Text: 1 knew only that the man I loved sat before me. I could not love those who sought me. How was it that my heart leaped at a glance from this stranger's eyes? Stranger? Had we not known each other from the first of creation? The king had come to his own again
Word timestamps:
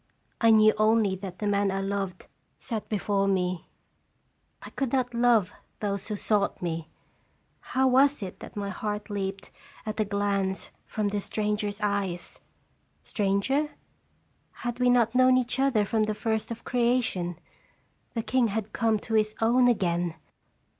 1 0.41 0.55
knew 0.57 0.73
only 0.79 1.15
that 1.15 1.37
the 1.37 1.45
man 1.45 1.69
I 1.69 1.79
loved 1.79 2.25
sat 2.57 2.89
before 2.89 3.27
me. 3.27 3.67
I 4.63 4.71
could 4.71 4.91
not 4.91 5.13
love 5.13 5.53
those 5.79 6.07
who 6.07 6.15
sought 6.15 6.59
me. 6.59 6.89
How 7.59 7.87
was 7.87 8.23
it 8.23 8.39
that 8.39 8.55
my 8.55 8.71
heart 8.71 9.11
leaped 9.11 9.51
at 9.85 9.99
a 9.99 10.03
glance 10.05 10.71
from 10.87 11.09
this 11.09 11.25
stranger's 11.25 11.81
eyes? 11.81 12.39
Stranger? 13.03 13.75
Had 14.65 14.79
we 14.79 14.89
not 14.89 15.13
known 15.13 15.37
each 15.37 15.59
other 15.59 15.85
from 15.85 16.01
the 16.05 16.15
first 16.15 16.49
of 16.49 16.63
creation? 16.63 17.37
The 18.15 18.23
king 18.23 18.47
had 18.47 18.73
come 18.73 18.97
to 19.01 19.13
his 19.13 19.35
own 19.39 19.67
again 19.67 20.15